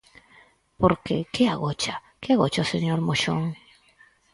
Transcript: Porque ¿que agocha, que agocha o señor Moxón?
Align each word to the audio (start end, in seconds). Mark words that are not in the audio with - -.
Porque 0.79 1.15
¿que 1.33 1.43
agocha, 1.53 1.95
que 2.21 2.29
agocha 2.31 2.65
o 2.65 2.71
señor 2.73 2.99
Moxón? 3.07 3.41